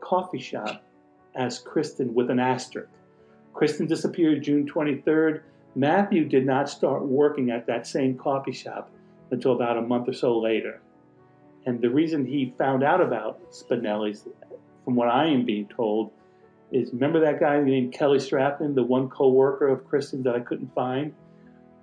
coffee 0.00 0.38
shop 0.38 0.82
as 1.34 1.58
Kristen 1.58 2.14
with 2.14 2.30
an 2.30 2.38
asterisk. 2.38 2.88
Kristen 3.52 3.86
disappeared 3.86 4.42
June 4.42 4.66
23rd. 4.66 5.42
Matthew 5.74 6.24
did 6.28 6.46
not 6.46 6.68
start 6.68 7.04
working 7.04 7.50
at 7.50 7.66
that 7.66 7.86
same 7.86 8.16
coffee 8.16 8.52
shop 8.52 8.90
until 9.30 9.52
about 9.52 9.76
a 9.76 9.82
month 9.82 10.08
or 10.08 10.12
so 10.12 10.38
later. 10.38 10.80
And 11.66 11.80
the 11.80 11.90
reason 11.90 12.24
he 12.26 12.54
found 12.58 12.84
out 12.84 13.00
about 13.00 13.40
Spinelli's 13.52 14.24
from 14.84 14.94
what 14.94 15.08
I 15.08 15.26
am 15.26 15.44
being 15.44 15.66
told, 15.66 16.10
is 16.70 16.92
remember 16.92 17.20
that 17.20 17.40
guy 17.40 17.60
named 17.60 17.92
Kelly 17.92 18.18
Strathman, 18.18 18.74
the 18.74 18.82
one 18.82 19.08
co-worker 19.08 19.68
of 19.68 19.86
Kristen's 19.86 20.24
that 20.24 20.34
I 20.34 20.40
couldn't 20.40 20.74
find? 20.74 21.14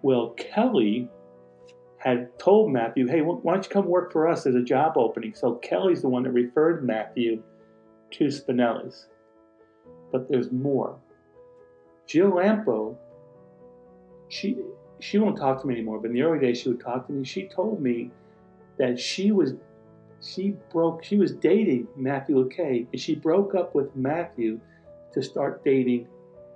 Well, 0.01 0.29
Kelly 0.31 1.09
had 2.03 2.37
told 2.39 2.71
Matthew, 2.71 3.07
hey, 3.07 3.21
why 3.21 3.53
don't 3.53 3.63
you 3.63 3.69
come 3.69 3.85
work 3.85 4.11
for 4.11 4.27
us? 4.27 4.43
There's 4.43 4.55
a 4.55 4.63
job 4.63 4.93
opening. 4.97 5.35
So 5.35 5.55
Kelly's 5.55 6.01
the 6.01 6.09
one 6.09 6.23
that 6.23 6.31
referred 6.31 6.83
Matthew 6.83 7.43
to 8.11 8.25
Spinelli's. 8.25 9.07
But 10.11 10.27
there's 10.27 10.51
more. 10.51 10.97
Jill 12.07 12.31
Lampo, 12.31 12.97
she 14.29 14.57
she 14.99 15.19
won't 15.19 15.37
talk 15.37 15.61
to 15.61 15.67
me 15.67 15.75
anymore, 15.75 15.99
but 15.99 16.07
in 16.07 16.13
the 16.13 16.23
early 16.23 16.39
days 16.39 16.59
she 16.59 16.69
would 16.69 16.79
talk 16.79 17.05
to 17.07 17.13
me. 17.13 17.23
She 17.23 17.47
told 17.47 17.81
me 17.81 18.09
that 18.77 18.99
she 18.99 19.31
was 19.31 19.53
she 20.21 20.55
broke 20.71 21.03
she 21.03 21.17
was 21.17 21.33
dating 21.33 21.87
Matthew 21.95 22.35
Luque 22.35 22.87
and 22.91 22.99
she 22.99 23.15
broke 23.15 23.53
up 23.53 23.75
with 23.75 23.95
Matthew 23.95 24.59
to 25.13 25.21
start 25.21 25.63
dating 25.63 26.07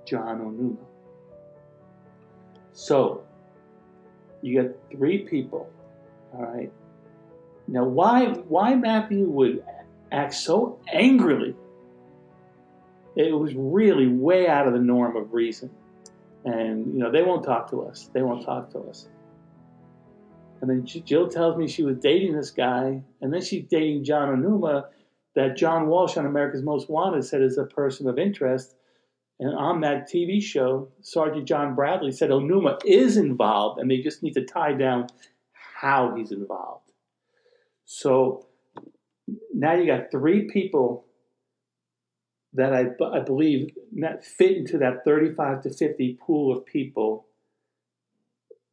John 0.04 0.40
Onuma. 0.40 0.84
So 2.72 3.25
you 4.42 4.62
got 4.62 4.72
three 4.90 5.18
people, 5.18 5.68
all 6.34 6.44
right. 6.44 6.72
Now 7.68 7.84
why 7.84 8.26
why 8.26 8.74
Matthew 8.74 9.28
would 9.28 9.64
act 10.12 10.34
so 10.34 10.78
angrily? 10.92 11.54
It 13.16 13.32
was 13.32 13.54
really 13.54 14.06
way 14.06 14.46
out 14.46 14.66
of 14.66 14.74
the 14.74 14.78
norm 14.78 15.16
of 15.16 15.32
reason. 15.32 15.70
And 16.44 16.92
you 16.92 17.00
know, 17.00 17.10
they 17.10 17.22
won't 17.22 17.44
talk 17.44 17.70
to 17.70 17.82
us. 17.82 18.10
They 18.12 18.22
won't 18.22 18.44
talk 18.44 18.70
to 18.72 18.80
us. 18.80 19.08
And 20.60 20.70
then 20.70 20.86
Jill 20.86 21.28
tells 21.28 21.56
me 21.56 21.68
she 21.68 21.82
was 21.82 21.98
dating 21.98 22.34
this 22.34 22.50
guy, 22.50 23.02
and 23.20 23.32
then 23.32 23.42
she's 23.42 23.64
dating 23.68 24.04
John 24.04 24.28
Onuma, 24.28 24.86
that 25.34 25.56
John 25.56 25.86
Walsh 25.86 26.16
on 26.16 26.24
America's 26.24 26.62
Most 26.62 26.88
Wanted 26.88 27.24
said 27.24 27.42
is 27.42 27.58
a 27.58 27.64
person 27.64 28.08
of 28.08 28.18
interest. 28.18 28.74
And 29.38 29.54
on 29.54 29.82
that 29.82 30.08
TV 30.08 30.42
show, 30.42 30.88
Sergeant 31.02 31.46
John 31.46 31.74
Bradley 31.74 32.12
said 32.12 32.30
Onuma 32.30 32.78
is 32.84 33.16
involved, 33.16 33.78
and 33.80 33.90
they 33.90 33.98
just 33.98 34.22
need 34.22 34.34
to 34.34 34.44
tie 34.44 34.72
down 34.72 35.08
how 35.52 36.14
he's 36.16 36.32
involved. 36.32 36.90
So 37.84 38.46
now 39.54 39.74
you 39.74 39.86
got 39.86 40.10
three 40.10 40.48
people 40.48 41.04
that 42.54 42.72
I, 42.72 42.86
I 43.04 43.20
believe 43.20 43.72
fit 44.22 44.56
into 44.56 44.78
that 44.78 45.04
35 45.04 45.62
to 45.62 45.70
50 45.70 46.18
pool 46.20 46.56
of 46.56 46.64
people 46.64 47.26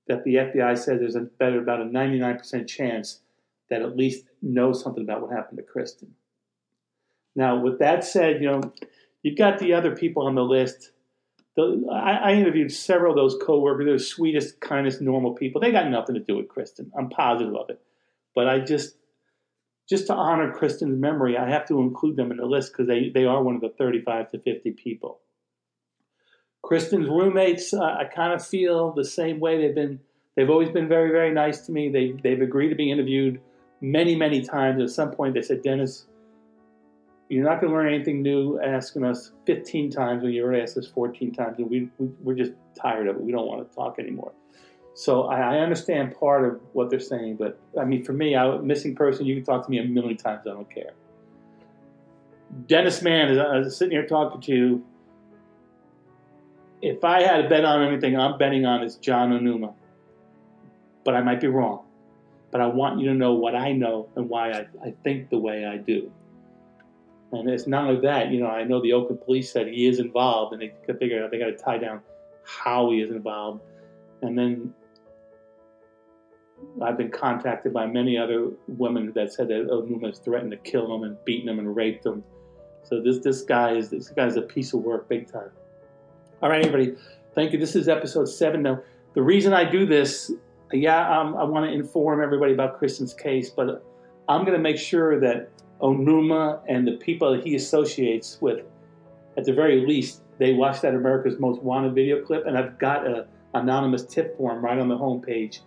that 0.08 0.24
the 0.24 0.36
FBI 0.36 0.78
says 0.78 1.00
there's 1.00 1.16
a 1.16 1.22
better 1.22 1.62
about 1.62 1.82
a 1.82 1.86
99% 1.86 2.68
chance 2.68 3.20
that 3.70 3.82
at 3.82 3.98
least 3.98 4.26
know 4.42 4.72
something 4.74 5.04
about 5.04 5.22
what 5.22 5.32
happened 5.32 5.58
to 5.58 5.64
Kristen. 5.64 6.16
Now, 7.36 7.60
with 7.60 7.80
that 7.80 8.04
said, 8.04 8.42
you 8.42 8.52
know, 8.52 8.74
you've 9.24 9.38
got 9.38 9.58
the 9.58 9.74
other 9.74 9.96
people 9.96 10.28
on 10.28 10.36
the 10.36 10.44
list. 10.44 10.92
The, 11.56 11.88
I, 11.92 12.32
I, 12.32 12.34
interviewed 12.34 12.72
several 12.72 13.12
of 13.12 13.18
those 13.18 13.38
coworkers. 13.44 13.86
They're 13.86 13.98
the 13.98 14.04
sweetest, 14.04 14.60
kindest, 14.60 15.02
normal 15.02 15.34
people. 15.34 15.62
They 15.62 15.72
got 15.72 15.90
nothing 15.90 16.16
to 16.16 16.22
do 16.22 16.38
with 16.38 16.48
Kristen. 16.48 16.92
I'm 16.98 17.10
positive 17.10 17.56
of 17.56 17.70
it. 17.70 17.80
But 18.36 18.48
I 18.48 18.60
just, 18.60 18.96
just 19.88 20.08
to 20.08 20.14
honor 20.14 20.52
Kristen's 20.52 21.00
memory, 21.00 21.38
I 21.38 21.50
have 21.50 21.68
to 21.68 21.80
include 21.80 22.16
them 22.16 22.32
in 22.32 22.38
the 22.38 22.46
list 22.46 22.72
because 22.72 22.88
they, 22.88 23.10
they 23.10 23.26
are 23.26 23.44
one 23.44 23.56
of 23.56 23.62
the 23.62 23.70
35 23.70 24.32
to 24.32 24.40
50 24.40 24.72
people. 24.72 25.20
Kristen's 26.64 27.08
roommates, 27.08 27.74
uh, 27.74 27.84
I 27.84 28.06
kind 28.06 28.34
of 28.34 28.46
feel 28.46 28.94
the 28.94 29.06
same 29.06 29.40
way. 29.40 29.62
They've 29.62 29.76
been, 29.76 30.00
they've 30.36 30.50
always 30.50 30.70
been 30.70 30.88
very, 30.88 31.12
very 31.12 31.32
nice 31.32 31.62
to 31.68 31.72
me. 31.72 31.90
They, 31.90 32.14
they've 32.24 32.42
agreed 32.42 32.70
to 32.70 32.76
be 32.76 32.90
interviewed 32.90 33.42
many, 33.80 34.16
many 34.16 34.42
times. 34.42 34.82
At 34.82 34.90
some 34.90 35.12
point, 35.12 35.36
they 35.36 35.42
said, 35.42 35.62
Dennis, 35.62 36.08
you're 37.30 37.44
not 37.44 37.62
going 37.62 37.72
to 37.72 37.78
learn 37.78 37.94
anything 37.94 38.22
new 38.22 38.60
asking 38.62 39.04
us 39.04 39.32
15 39.46 39.90
times 39.90 40.24
when 40.24 40.34
you 40.34 40.44
already 40.44 40.62
asked 40.62 40.78
us 40.78 40.88
14 40.88 41.34
times, 41.34 41.58
and 41.58 41.70
we, 41.70 41.90
we, 41.98 42.10
we're 42.22 42.36
just 42.36 42.52
tired 42.80 43.08
of 43.08 43.16
it. 43.16 43.22
We 43.22 43.32
don't 43.32 43.48
want 43.48 43.68
to 43.68 43.76
talk 43.76 43.98
anymore. 44.00 44.34
So 44.94 45.24
I, 45.24 45.56
I 45.56 45.60
understand 45.60 46.16
part 46.20 46.46
of 46.46 46.62
what 46.74 46.90
they're 46.90 47.00
saying, 47.00 47.38
but 47.38 47.60
I 47.80 47.86
mean, 47.86 48.04
for 48.04 48.14
me, 48.14 48.36
I 48.36 48.58
missing 48.58 48.96
person. 48.96 49.26
You 49.26 49.36
can 49.36 49.44
talk 49.44 49.66
to 49.66 49.72
me 49.72 49.80
a 49.80 49.84
million 49.84 50.18
times. 50.18 50.46
I 50.46 50.52
don't 50.52 50.70
care. 50.70 50.92
Dennis 52.68 53.02
Mann, 53.02 53.30
as 53.30 53.38
uh, 53.38 53.42
I 53.42 53.58
was 53.60 53.76
sitting 53.76 53.92
here 53.92 54.06
talking 54.06 54.40
to 54.42 54.52
you, 54.52 54.86
if 56.82 57.04
I 57.04 57.24
had 57.24 57.42
to 57.42 57.50
bet 57.50 57.66
on 57.66 57.82
anything, 57.82 58.18
I'm 58.20 58.38
betting 58.38 58.66
on 58.66 58.84
is 58.84 58.98
John 58.98 59.32
Onuma. 59.32 59.74
But 61.04 61.16
I 61.16 61.22
might 61.22 61.42
be 61.42 61.48
wrong. 61.48 61.86
But 62.52 62.62
I 62.62 62.68
want 62.68 63.00
you 63.00 63.08
to 63.08 63.16
know 63.16 63.34
what 63.34 63.56
I 63.56 63.72
know 63.72 64.10
and 64.16 64.30
why 64.30 64.52
I, 64.52 64.68
I 64.84 64.94
think 65.04 65.30
the 65.30 65.40
way 65.40 65.66
I 65.66 65.78
do. 65.78 66.12
And 67.34 67.50
it's 67.50 67.66
not 67.66 67.88
only 67.88 68.02
that, 68.02 68.30
you 68.30 68.40
know, 68.40 68.48
I 68.48 68.64
know 68.64 68.80
the 68.80 68.94
Oakland 68.94 69.22
police 69.26 69.52
said 69.52 69.68
he 69.68 69.88
is 69.88 70.00
involved, 70.00 70.54
and 70.54 70.62
they 70.62 70.72
could 70.86 71.00
figure 71.00 71.24
out 71.24 71.32
they 71.32 71.40
got 71.40 71.46
to 71.46 71.58
tie 71.58 71.80
down 71.80 72.02
how 72.44 72.92
he 72.92 73.02
is 73.02 73.10
involved. 73.10 73.62
And 74.22 74.38
then 74.38 74.72
I've 76.80 76.96
been 76.96 77.10
contacted 77.10 77.74
by 77.74 77.88
many 77.88 78.20
other 78.20 78.52
women 78.68 79.12
that 79.16 79.34
said 79.34 79.48
that 79.48 79.68
Onuma 79.68 80.08
has 80.08 80.20
threatened 80.20 80.52
to 80.52 80.58
kill 80.58 80.88
them 80.88 81.04
and 81.04 81.18
beaten 81.26 81.48
them 81.48 81.58
and 81.58 81.76
raped 81.76 82.04
them. 82.04 82.24
So 82.84 83.02
this 83.02 83.20
this 83.20 83.42
guy 83.42 83.76
is 83.76 83.90
this 83.90 84.10
guy's 84.10 84.36
a 84.36 84.42
piece 84.42 84.74
of 84.74 84.82
work, 84.82 85.10
big 85.10 85.32
time. 85.32 85.50
All 86.42 86.50
right, 86.50 86.64
everybody, 86.64 86.96
thank 87.34 87.52
you. 87.52 87.60
This 87.60 87.76
is 87.76 87.88
episode 87.88 88.26
seven. 88.26 88.62
Now, 88.62 88.82
the 89.16 89.24
reason 89.24 89.54
I 89.54 89.64
do 89.64 89.86
this, 89.86 90.32
yeah, 90.72 91.20
um, 91.20 91.36
I 91.36 91.44
want 91.44 91.66
to 91.66 91.72
inform 91.72 92.22
everybody 92.22 92.54
about 92.54 92.78
Kristen's 92.78 93.14
case, 93.14 93.50
but 93.50 93.84
I'm 94.28 94.42
going 94.42 94.58
to 94.58 94.62
make 94.62 94.78
sure 94.78 95.20
that 95.20 95.50
Onuma 95.84 96.62
and 96.68 96.88
the 96.88 96.94
people 96.94 97.34
that 97.34 97.46
he 97.46 97.56
associates 97.56 98.38
with, 98.40 98.66
at 99.38 99.44
the 99.44 99.54
very 99.54 99.86
least, 99.86 100.22
they 100.40 100.54
watched 100.54 100.82
that 100.84 100.96
America's 100.96 101.38
Most 101.40 101.62
Wanted 101.62 101.94
video 101.94 102.24
clip, 102.24 102.46
and 102.46 102.58
I've 102.58 102.80
got 102.80 103.06
a 103.06 103.28
anonymous 103.54 104.06
tip 104.06 104.36
form 104.38 104.64
right 104.64 104.80
on 104.80 104.88
the 104.88 104.98
homepage, 104.98 105.60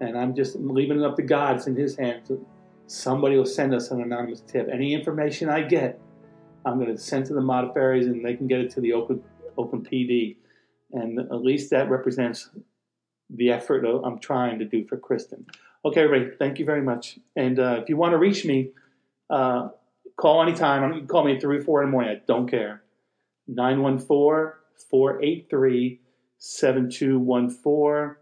and 0.00 0.16
I'm 0.16 0.34
just 0.34 0.56
leaving 0.56 1.00
it 1.00 1.04
up 1.04 1.16
to 1.16 1.22
God. 1.22 1.56
It's 1.56 1.66
in 1.66 1.76
His 1.76 1.96
hands. 1.96 2.30
Somebody 2.86 3.36
will 3.36 3.44
send 3.44 3.74
us 3.74 3.90
an 3.90 4.00
anonymous 4.00 4.40
tip. 4.40 4.68
Any 4.72 4.94
information 4.94 5.48
I 5.48 5.62
get, 5.62 6.00
I'm 6.64 6.78
going 6.78 6.94
to 6.94 7.00
send 7.00 7.26
to 7.26 7.34
the 7.34 7.40
Modafferi's, 7.40 8.06
and 8.06 8.24
they 8.24 8.34
can 8.34 8.46
get 8.46 8.60
it 8.60 8.70
to 8.70 8.80
the 8.80 8.92
Open 8.92 9.22
Oakland 9.58 9.88
PD, 9.90 10.36
and 10.92 11.18
at 11.18 11.42
least 11.42 11.70
that 11.70 11.90
represents 11.90 12.50
the 13.28 13.50
effort 13.50 13.84
I'm 13.84 14.18
trying 14.20 14.58
to 14.60 14.64
do 14.64 14.86
for 14.86 14.96
Kristen. 14.96 15.46
Okay, 15.84 16.02
everybody, 16.02 16.36
thank 16.36 16.58
you 16.58 16.64
very 16.64 16.82
much. 16.82 17.18
And 17.36 17.58
uh, 17.58 17.80
if 17.82 17.88
you 17.88 17.96
want 17.96 18.12
to 18.12 18.18
reach 18.18 18.44
me, 18.44 18.70
uh, 19.30 19.68
call 20.16 20.42
anytime. 20.42 20.92
You 20.92 21.00
can 21.00 21.08
call 21.08 21.24
me 21.24 21.34
at 21.36 21.42
3 21.42 21.58
or 21.58 21.62
4 21.62 21.82
in 21.82 21.88
the 21.88 21.92
morning. 21.92 22.10
I 22.10 22.22
don't 22.26 22.48
care. 22.48 22.82
914 23.48 24.52
483 24.90 26.00
7214. 26.38 28.16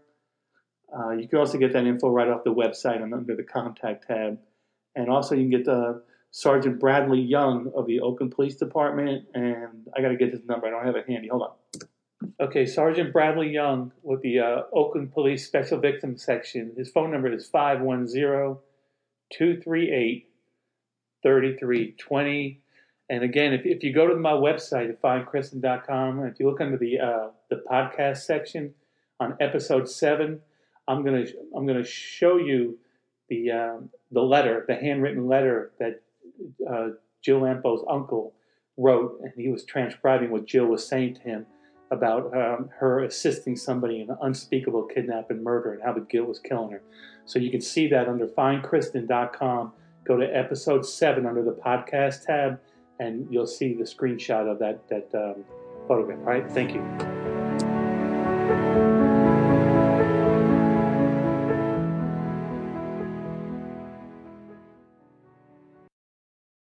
Uh, 0.95 1.11
you 1.11 1.27
can 1.27 1.39
also 1.39 1.57
get 1.57 1.73
that 1.73 1.85
info 1.85 2.09
right 2.09 2.27
off 2.27 2.43
the 2.43 2.53
website 2.53 3.01
under 3.01 3.35
the 3.35 3.43
contact 3.43 4.07
tab. 4.07 4.37
And 4.95 5.09
also, 5.09 5.35
you 5.35 5.49
can 5.49 5.63
get 5.63 5.67
uh, 5.67 5.93
Sergeant 6.29 6.79
Bradley 6.79 7.19
Young 7.19 7.71
of 7.75 7.87
the 7.87 7.99
Oakland 7.99 8.33
Police 8.33 8.55
Department. 8.55 9.25
And 9.33 9.87
I 9.97 10.01
got 10.01 10.09
to 10.09 10.17
get 10.17 10.31
his 10.31 10.45
number. 10.45 10.67
I 10.67 10.69
don't 10.69 10.85
have 10.85 10.95
it 10.95 11.09
handy. 11.09 11.29
Hold 11.29 11.43
on. 11.43 11.51
Okay, 12.39 12.65
Sergeant 12.65 13.11
Bradley 13.11 13.49
Young 13.49 13.91
with 14.01 14.21
the 14.21 14.39
uh, 14.39 14.61
Oakland 14.73 15.11
Police 15.13 15.45
Special 15.45 15.79
Victims 15.79 16.23
Section. 16.23 16.73
His 16.77 16.89
phone 16.89 17.11
number 17.11 17.31
is 17.31 17.47
510 17.47 18.57
238 19.31 20.29
3320. 21.23 22.59
And 23.09 23.23
again, 23.23 23.53
if, 23.53 23.65
if 23.65 23.83
you 23.83 23.93
go 23.93 24.07
to 24.07 24.15
my 24.15 24.31
website 24.31 24.89
at 24.89 25.01
and 25.01 26.31
if 26.31 26.39
you 26.39 26.49
look 26.49 26.61
under 26.61 26.77
the 26.77 26.99
uh, 26.99 27.27
the 27.49 27.63
podcast 27.69 28.19
section 28.19 28.73
on 29.19 29.35
episode 29.39 29.89
seven, 29.89 30.39
I'm 30.87 31.03
gonna 31.03 31.25
I'm 31.55 31.65
gonna 31.65 31.83
show 31.83 32.37
you 32.37 32.77
the 33.29 33.51
uh, 33.51 33.77
the 34.11 34.21
letter, 34.21 34.65
the 34.67 34.75
handwritten 34.75 35.27
letter 35.27 35.71
that 35.79 36.01
uh, 36.69 36.89
Jill 37.21 37.41
Lampo's 37.41 37.85
uncle 37.89 38.33
wrote, 38.77 39.19
and 39.21 39.31
he 39.35 39.49
was 39.49 39.63
transcribing 39.63 40.31
what 40.31 40.45
Jill 40.45 40.65
was 40.65 40.87
saying 40.87 41.15
to 41.15 41.21
him 41.21 41.45
about 41.91 42.35
um, 42.35 42.69
her 42.79 43.03
assisting 43.03 43.55
somebody 43.55 44.01
in 44.01 44.09
an 44.09 44.17
unspeakable 44.21 44.83
kidnap 44.83 45.29
and 45.29 45.43
murder 45.43 45.73
and 45.73 45.83
how 45.83 45.93
the 45.93 46.01
guilt 46.01 46.27
was 46.27 46.39
killing 46.39 46.71
her. 46.71 46.81
So 47.25 47.39
you 47.39 47.51
can 47.51 47.61
see 47.61 47.87
that 47.89 48.07
under 48.07 48.27
findkristen.com. 48.27 49.73
Go 50.03 50.17
to 50.17 50.25
episode 50.25 50.85
seven 50.85 51.25
under 51.25 51.43
the 51.43 51.53
podcast 51.53 52.25
tab, 52.25 52.59
and 52.99 53.25
you'll 53.31 53.47
see 53.47 53.73
the 53.73 53.83
screenshot 53.83 54.51
of 54.51 54.59
that 54.59 54.87
that 54.89 55.09
um, 55.15 55.45
photograph. 55.87 56.19
All 56.19 56.25
right, 56.25 56.51
thank 56.51 56.73
you. 56.73 58.92